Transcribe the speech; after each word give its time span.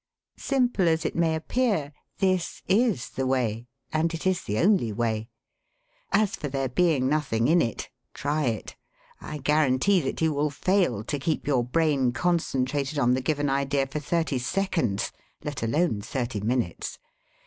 Simple 0.39 0.87
as 0.87 1.05
it 1.05 1.15
may 1.15 1.35
appear, 1.35 1.93
this 2.17 2.63
is 2.67 3.07
the 3.11 3.27
way, 3.27 3.67
and 3.93 4.15
it 4.15 4.25
is 4.25 4.41
the 4.43 4.57
only 4.57 4.91
way. 4.91 5.29
As 6.11 6.35
for 6.35 6.47
there 6.47 6.69
being 6.69 7.07
nothing 7.07 7.47
in 7.47 7.61
it, 7.61 7.87
try 8.15 8.45
it. 8.45 8.75
I 9.21 9.37
guarantee 9.37 10.01
that 10.01 10.19
you 10.19 10.33
will 10.33 10.49
fail 10.49 11.03
to 11.03 11.19
keep 11.19 11.45
your 11.45 11.63
brain 11.63 12.13
concentrated 12.13 12.97
on 12.97 13.13
the 13.13 13.21
given 13.21 13.47
idea 13.47 13.85
for 13.85 13.99
thirty 13.99 14.39
seconds 14.39 15.11
let 15.43 15.61
alone 15.61 16.01
thirty 16.01 16.39
minutes. 16.39 16.97